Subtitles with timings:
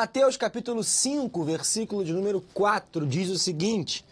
[0.00, 4.02] Mateus capítulo 5, versículo de número 4 diz o seguinte: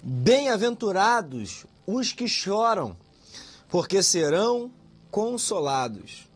[0.00, 2.96] Bem-aventurados os que choram,
[3.68, 4.70] porque serão
[5.10, 6.28] consolados.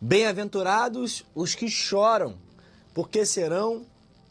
[0.00, 2.34] Bem-aventurados os que choram,
[2.94, 3.84] porque serão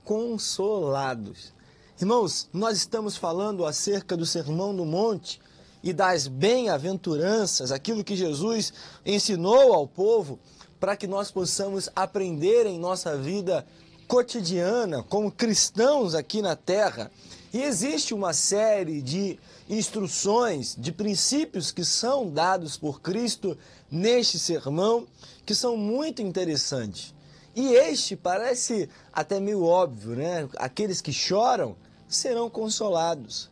[0.03, 1.53] consolados.
[2.01, 5.39] Irmãos, nós estamos falando acerca do Sermão do Monte
[5.83, 8.73] e das bem-aventuranças, aquilo que Jesus
[9.05, 10.39] ensinou ao povo
[10.79, 13.63] para que nós possamos aprender em nossa vida
[14.09, 17.11] cotidiana, como cristãos aqui na terra.
[17.53, 23.55] E existe uma série de instruções, de princípios que são dados por Cristo
[23.89, 25.07] neste sermão,
[25.45, 27.13] que são muito interessantes.
[27.55, 30.49] E este parece até meio óbvio, né?
[30.57, 31.75] Aqueles que choram
[32.07, 33.47] serão consolados.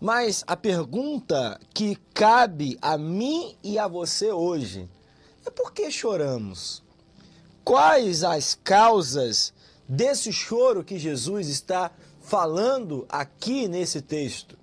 [0.00, 4.88] Mas a pergunta que cabe a mim e a você hoje
[5.46, 6.82] é por que choramos?
[7.62, 9.52] Quais as causas
[9.92, 11.90] desse choro que Jesus está
[12.22, 14.56] falando aqui nesse texto.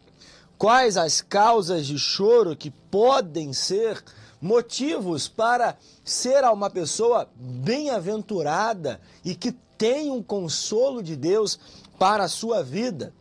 [0.58, 4.04] Quais as causas de choro que podem ser
[4.42, 11.60] motivos para ser uma pessoa bem-aventurada e que tem um consolo de Deus
[12.00, 13.14] para a sua vida?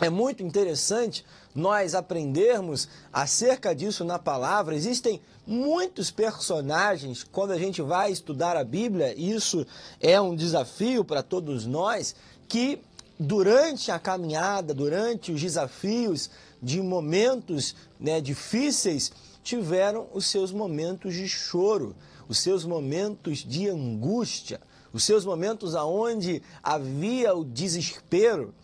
[0.00, 4.76] É muito interessante nós aprendermos acerca disso na palavra.
[4.76, 9.66] Existem muitos personagens quando a gente vai estudar a Bíblia, isso
[10.00, 12.14] é um desafio para todos nós,
[12.48, 12.80] que
[13.18, 16.30] durante a caminhada, durante os desafios
[16.62, 19.10] de momentos né, difíceis,
[19.42, 21.96] tiveram os seus momentos de choro,
[22.28, 24.60] os seus momentos de angústia,
[24.92, 28.54] os seus momentos aonde havia o desespero.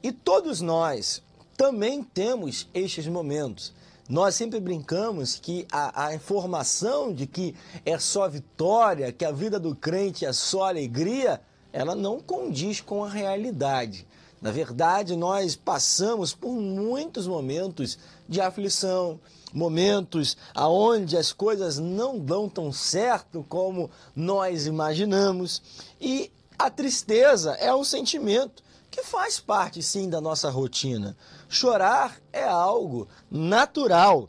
[0.00, 1.20] E todos nós
[1.56, 3.74] também temos estes momentos.
[4.08, 9.58] Nós sempre brincamos que a, a, informação de que é só vitória, que a vida
[9.58, 11.40] do crente é só alegria,
[11.72, 14.06] ela não condiz com a realidade.
[14.40, 19.18] Na verdade, nós passamos por muitos momentos de aflição,
[19.52, 25.60] momentos aonde as coisas não dão tão certo como nós imaginamos,
[26.00, 28.62] e a tristeza é um sentimento
[28.96, 31.14] que faz parte sim da nossa rotina.
[31.50, 34.26] Chorar é algo natural.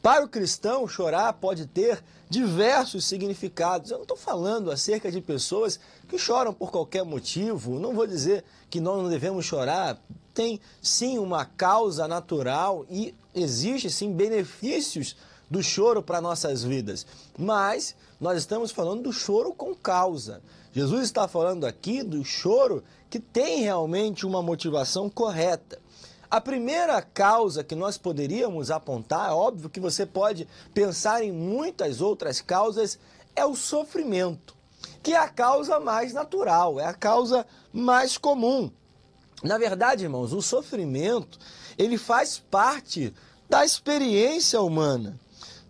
[0.00, 3.90] Para o cristão, chorar pode ter diversos significados.
[3.90, 7.78] Eu não estou falando acerca de pessoas que choram por qualquer motivo.
[7.78, 10.02] Não vou dizer que nós não devemos chorar.
[10.32, 15.16] Tem sim uma causa natural e existe sim benefícios
[15.50, 17.06] do choro para nossas vidas.
[17.36, 20.40] Mas nós estamos falando do choro com causa.
[20.78, 25.76] Jesus está falando aqui do choro que tem realmente uma motivação correta.
[26.30, 32.00] A primeira causa que nós poderíamos apontar, é óbvio que você pode pensar em muitas
[32.00, 32.96] outras causas,
[33.34, 34.54] é o sofrimento,
[35.02, 38.70] que é a causa mais natural, é a causa mais comum.
[39.42, 41.40] Na verdade, irmãos, o sofrimento,
[41.76, 43.12] ele faz parte
[43.50, 45.18] da experiência humana.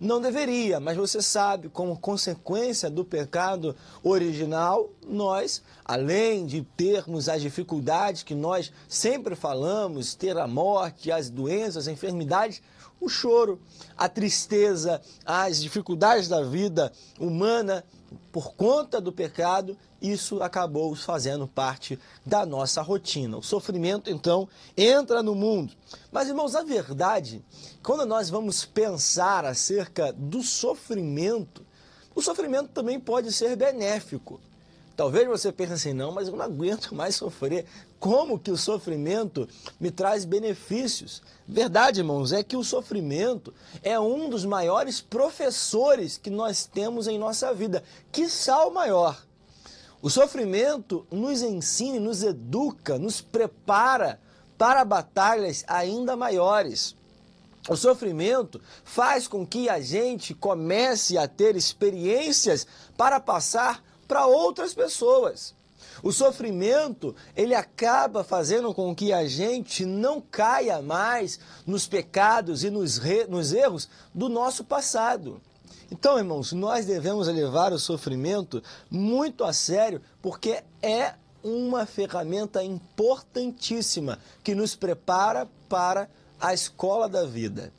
[0.00, 7.42] Não deveria, mas você sabe, como consequência do pecado original, nós, além de termos as
[7.42, 12.62] dificuldades que nós sempre falamos, ter a morte, as doenças, as enfermidades,
[13.00, 13.60] o choro,
[13.97, 17.84] a tristeza, as dificuldades da vida humana,
[18.32, 23.36] por conta do pecado, isso acabou fazendo parte da nossa rotina.
[23.36, 25.72] O sofrimento, então, entra no mundo.
[26.10, 27.44] Mas, irmãos, a verdade,
[27.82, 31.66] quando nós vamos pensar acerca do sofrimento,
[32.14, 34.41] o sofrimento também pode ser benéfico.
[34.97, 37.66] Talvez você pense assim, não, mas eu não aguento mais sofrer.
[37.98, 39.48] Como que o sofrimento
[39.81, 41.20] me traz benefícios?
[41.47, 47.18] Verdade, irmãos, é que o sofrimento é um dos maiores professores que nós temos em
[47.18, 49.21] nossa vida, quiçá o maior.
[50.00, 54.21] O sofrimento nos ensina, nos educa, nos prepara
[54.56, 56.95] para batalhas ainda maiores.
[57.68, 62.65] O sofrimento faz com que a gente comece a ter experiências
[62.97, 65.58] para passar para outras pessoas.
[66.03, 72.71] O sofrimento, ele acaba fazendo com que a gente não caia mais nos pecados e
[72.71, 75.41] nos, re, nos erros do nosso passado.
[75.91, 84.18] Então, irmãos, nós devemos levar o sofrimento muito a sério, porque é uma ferramenta importantíssima
[84.45, 86.09] que nos prepara para
[86.41, 87.72] a escola da vida.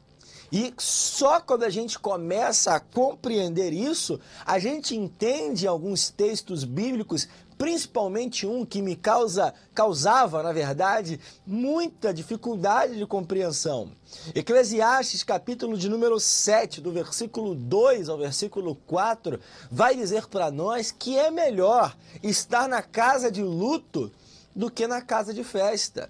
[0.51, 7.27] E só quando a gente começa a compreender isso, a gente entende alguns textos bíblicos
[7.59, 13.91] principalmente um que me causa, causava, na verdade, muita dificuldade de compreensão.
[14.33, 19.37] Eclesiastes, capítulo de número 7, do versículo 2 ao versículo 4,
[19.69, 24.09] vai dizer para nós que é melhor estar na casa de luto
[24.55, 26.09] do que na casa de festa.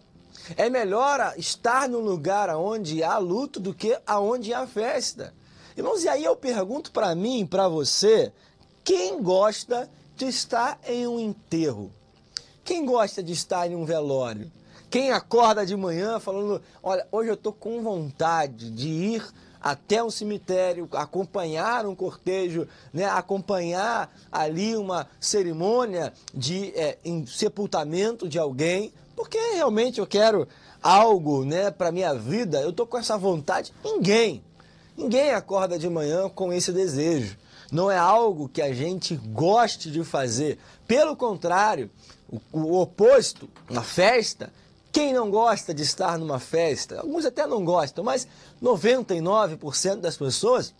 [0.55, 5.33] É melhor estar no lugar onde há luto do que aonde há festa.
[5.75, 8.31] Irmãos, e aí eu pergunto para mim, para você,
[8.83, 9.89] quem gosta
[10.19, 11.89] de estar em um enterro?
[12.65, 14.51] Quem gosta de estar em um velório?
[14.89, 19.25] Quem acorda de manhã falando, olha, hoje eu estou com vontade de ir
[19.61, 28.37] até um cemitério, acompanhar um cortejo, né, acompanhar ali uma cerimônia de é, sepultamento de
[28.37, 30.45] alguém, porque realmente eu quero
[30.83, 33.73] algo né, para minha vida, eu estou com essa vontade.
[33.83, 34.43] Ninguém,
[34.97, 37.37] ninguém acorda de manhã com esse desejo.
[37.71, 40.57] Não é algo que a gente goste de fazer.
[40.87, 41.89] Pelo contrário,
[42.27, 44.51] o, o oposto, uma festa,
[44.91, 46.99] quem não gosta de estar numa festa?
[46.99, 48.27] Alguns até não gostam, mas
[48.61, 50.73] 99% das pessoas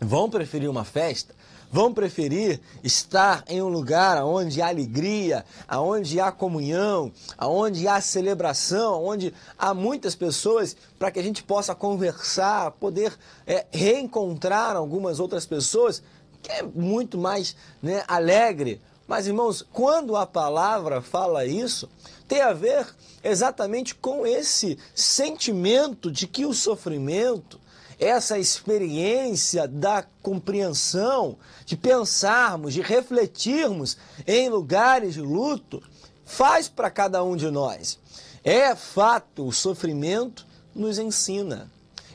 [0.00, 1.34] vão preferir uma festa
[1.70, 9.04] vão preferir estar em um lugar onde há alegria, onde há comunhão, onde há celebração,
[9.04, 13.12] onde há muitas pessoas para que a gente possa conversar, poder
[13.46, 16.02] é, reencontrar algumas outras pessoas,
[16.46, 18.80] que é muito mais né, alegre.
[19.08, 21.88] Mas, irmãos, quando a palavra fala isso,
[22.28, 22.86] tem a ver
[23.22, 27.60] exatamente com esse sentimento de que o sofrimento,
[27.98, 35.82] essa experiência da compreensão, de pensarmos, de refletirmos em lugares de luto,
[36.24, 37.98] faz para cada um de nós.
[38.44, 41.68] É fato, o sofrimento nos ensina.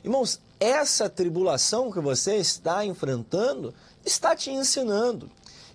[0.04, 3.74] Irmãos, essa tribulação que você está enfrentando
[4.06, 5.30] está te ensinando,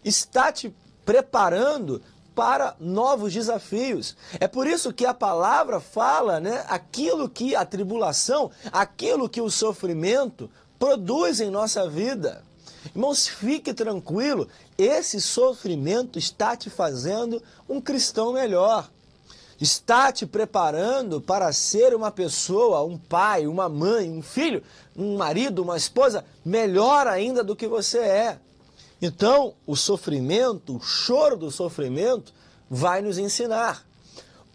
[0.04, 0.74] está te
[1.04, 2.02] preparando
[2.34, 4.14] para novos desafios.
[4.38, 9.50] É por isso que a palavra fala, né, aquilo que a tribulação, aquilo que o
[9.50, 12.44] sofrimento produz em nossa vida.
[12.94, 14.46] Irmãos, fique tranquilo,
[14.76, 18.88] esse sofrimento está te fazendo um cristão melhor.
[19.58, 24.62] Está te preparando para ser uma pessoa, um pai, uma mãe, um filho,
[24.96, 28.38] um marido, uma esposa melhor ainda do que você é.
[29.00, 32.32] Então, o sofrimento, o choro do sofrimento,
[32.68, 33.84] vai nos ensinar.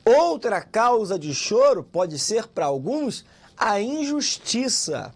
[0.04, 3.24] Outra causa de choro pode ser para alguns
[3.56, 5.14] a injustiça.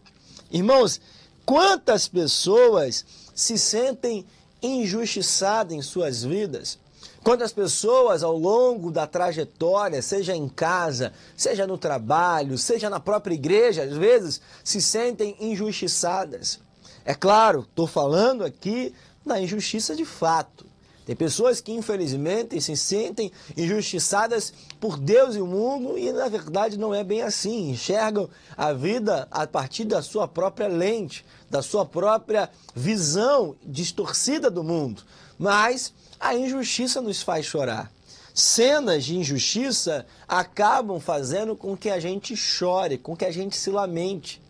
[0.51, 1.01] Irmãos,
[1.43, 4.25] quantas pessoas se sentem
[4.61, 6.77] injustiçadas em suas vidas?
[7.25, 13.33] Quantas pessoas ao longo da trajetória, seja em casa, seja no trabalho, seja na própria
[13.33, 16.59] igreja, às vezes se sentem injustiçadas?
[17.03, 18.93] É claro, estou falando aqui
[19.25, 20.67] da injustiça de fato.
[21.03, 26.77] Tem pessoas que infelizmente se sentem injustiçadas por Deus e o mundo e na verdade
[26.77, 27.71] não é bem assim.
[27.71, 34.63] Enxergam a vida a partir da sua própria lente, da sua própria visão distorcida do
[34.63, 35.01] mundo.
[35.39, 37.91] Mas a injustiça nos faz chorar.
[38.33, 43.69] Cenas de injustiça acabam fazendo com que a gente chore, com que a gente se
[43.69, 44.41] lamente.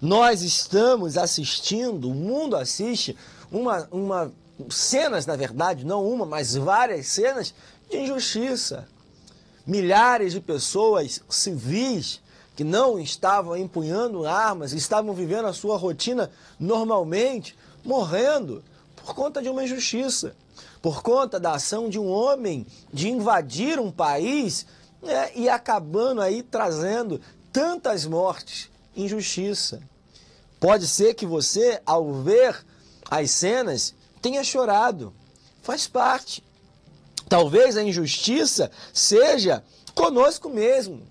[0.00, 3.16] Nós estamos assistindo, o mundo assiste
[3.50, 4.32] uma, uma
[4.68, 7.54] cenas, na verdade, não uma, mas várias cenas
[7.88, 8.88] de injustiça.
[9.66, 12.20] Milhares de pessoas civis
[12.54, 18.62] que não estavam empunhando armas, estavam vivendo a sua rotina normalmente, morrendo
[18.96, 20.36] por conta de uma injustiça,
[20.82, 24.66] por conta da ação de um homem de invadir um país
[25.00, 27.20] né, e acabando aí trazendo
[27.52, 29.80] tantas mortes, injustiça.
[30.58, 32.64] Pode ser que você, ao ver
[33.08, 35.14] as cenas, tenha chorado.
[35.62, 36.42] Faz parte.
[37.28, 39.62] Talvez a injustiça seja
[39.94, 41.02] conosco mesmo.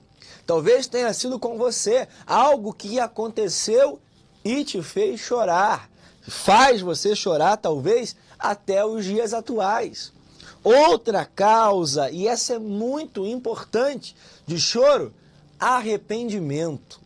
[0.45, 3.99] Talvez tenha sido com você algo que aconteceu
[4.43, 5.89] e te fez chorar.
[6.27, 10.12] Faz você chorar, talvez, até os dias atuais.
[10.63, 15.13] Outra causa, e essa é muito importante, de choro,
[15.60, 17.00] arrependimento.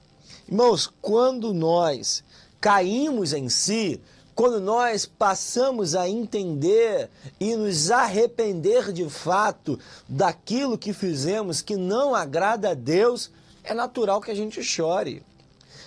[0.48, 2.24] Irmãos, quando nós
[2.60, 4.02] caímos em si,
[4.34, 12.14] quando nós passamos a entender e nos arrepender de fato daquilo que fizemos que não
[12.14, 13.32] agrada a Deus,
[13.64, 15.24] é natural que a gente chore.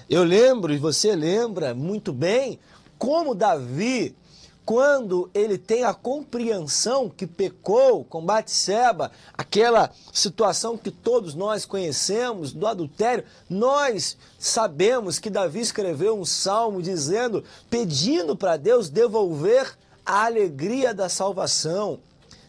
[0.08, 2.58] Eu lembro, e você lembra muito bem,
[2.98, 4.16] como Davi
[4.68, 12.52] quando ele tem a compreensão que pecou com Batseba, aquela situação que todos nós conhecemos
[12.52, 20.26] do adultério, nós sabemos que Davi escreveu um salmo dizendo, pedindo para Deus devolver a
[20.26, 22.00] alegria da salvação.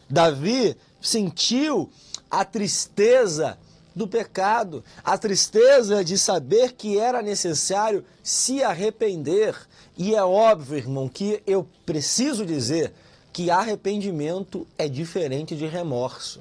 [0.06, 1.88] Davi sentiu
[2.30, 3.56] a tristeza
[4.00, 9.54] do pecado, a tristeza de saber que era necessário se arrepender.
[9.96, 12.94] E é óbvio, irmão, que eu preciso dizer
[13.30, 16.40] que arrependimento é diferente de remorso.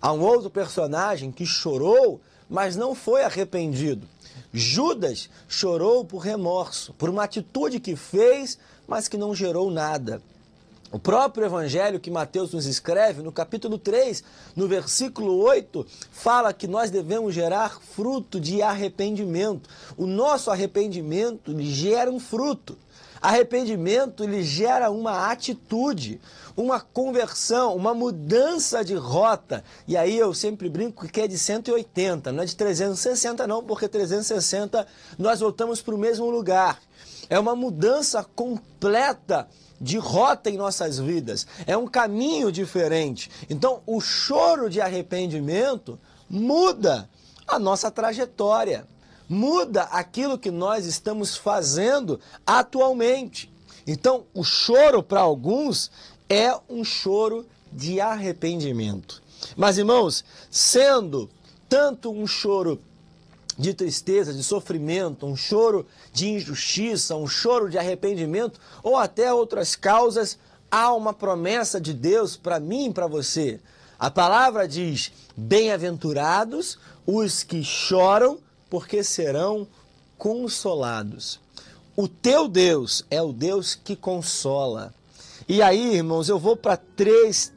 [0.00, 4.06] Há um outro personagem que chorou, mas não foi arrependido.
[4.52, 10.20] Judas chorou por remorso, por uma atitude que fez, mas que não gerou nada.
[10.92, 14.22] O próprio evangelho que Mateus nos escreve, no capítulo 3,
[14.54, 19.70] no versículo 8, fala que nós devemos gerar fruto de arrependimento.
[19.96, 22.76] O nosso arrependimento gera um fruto.
[23.22, 26.20] Arrependimento ele gera uma atitude,
[26.54, 29.64] uma conversão, uma mudança de rota.
[29.88, 33.88] E aí eu sempre brinco que é de 180, não é de 360 não, porque
[33.88, 34.86] 360
[35.18, 36.78] nós voltamos para o mesmo lugar.
[37.30, 39.48] É uma mudança completa
[39.82, 41.44] de rota em nossas vidas.
[41.66, 43.28] É um caminho diferente.
[43.50, 45.98] Então, o choro de arrependimento
[46.30, 47.10] muda
[47.48, 48.86] a nossa trajetória,
[49.28, 53.52] muda aquilo que nós estamos fazendo atualmente.
[53.84, 55.90] Então, o choro para alguns
[56.28, 59.20] é um choro de arrependimento.
[59.56, 61.28] Mas, irmãos, sendo
[61.68, 62.80] tanto um choro
[63.62, 69.76] de tristeza, de sofrimento, um choro de injustiça, um choro de arrependimento ou até outras
[69.76, 70.36] causas,
[70.68, 73.60] há uma promessa de Deus para mim e para você.
[73.98, 76.76] A palavra diz: Bem-aventurados
[77.06, 78.38] os que choram,
[78.68, 79.68] porque serão
[80.18, 81.38] consolados.
[81.94, 84.92] O teu Deus é o Deus que consola.
[85.48, 87.52] E aí, irmãos, eu vou para três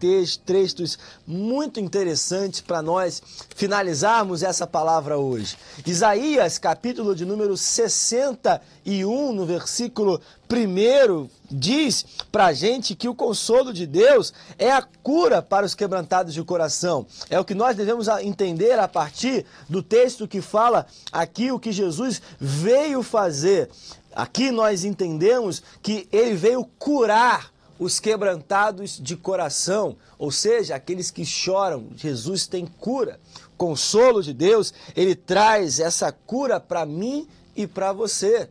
[0.45, 3.21] textos muito interessantes para nós
[3.55, 5.55] finalizarmos essa palavra hoje.
[5.85, 10.19] Isaías, capítulo de número 61, no versículo
[10.51, 15.75] 1, diz para a gente que o consolo de Deus é a cura para os
[15.75, 17.05] quebrantados de coração.
[17.29, 21.71] É o que nós devemos entender a partir do texto que fala aqui o que
[21.71, 23.69] Jesus veio fazer.
[24.11, 31.25] Aqui nós entendemos que ele veio curar os quebrantados de coração, ou seja, aqueles que
[31.25, 31.87] choram.
[31.95, 33.19] Jesus tem cura.
[33.57, 38.49] Consolo de Deus, ele traz essa cura para mim e para você.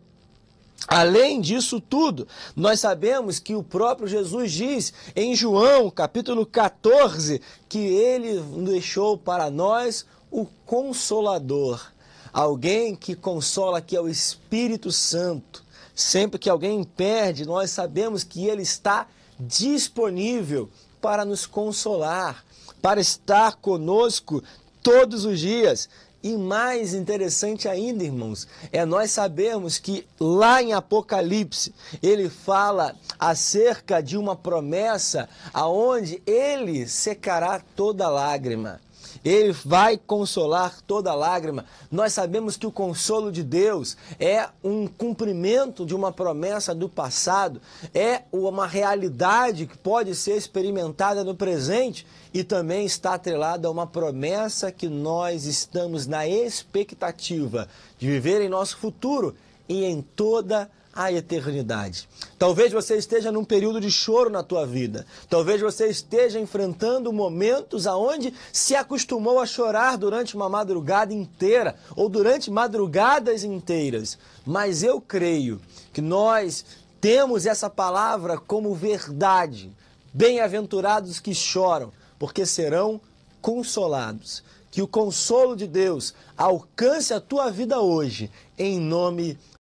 [0.86, 7.78] Além disso tudo, nós sabemos que o próprio Jesus diz em João, capítulo 14, que
[7.78, 11.90] ele deixou para nós o consolador,
[12.32, 15.64] alguém que consola que é o Espírito Santo.
[15.94, 19.06] Sempre que alguém perde, nós sabemos que ele está
[19.38, 20.68] disponível
[21.00, 22.44] para nos consolar,
[22.80, 24.42] para estar conosco
[24.82, 25.88] todos os dias.
[26.22, 34.02] E mais interessante ainda, irmãos, é nós sabermos que lá em Apocalipse ele fala acerca
[34.02, 38.80] de uma promessa aonde ele secará toda lágrima.
[39.24, 41.64] Ele vai consolar toda lágrima.
[41.90, 47.60] Nós sabemos que o consolo de Deus é um cumprimento de uma promessa do passado,
[47.94, 53.86] é uma realidade que pode ser experimentada no presente e também está atrelada a uma
[53.86, 59.34] promessa que nós estamos na expectativa de viver em nosso futuro
[59.68, 62.08] e em toda a a eternidade.
[62.38, 65.04] Talvez você esteja num período de choro na tua vida.
[65.28, 72.08] Talvez você esteja enfrentando momentos aonde se acostumou a chorar durante uma madrugada inteira ou
[72.08, 74.16] durante madrugadas inteiras.
[74.46, 75.60] Mas eu creio
[75.92, 76.64] que nós
[77.00, 79.72] temos essa palavra como verdade.
[80.12, 83.00] Bem-aventurados que choram, porque serão
[83.42, 84.44] consolados.
[84.70, 89.53] Que o consolo de Deus alcance a tua vida hoje, em nome de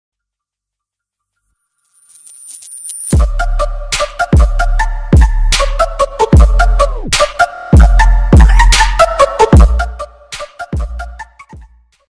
[3.24, 3.53] Uh-oh.